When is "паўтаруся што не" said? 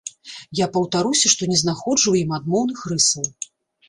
0.77-1.57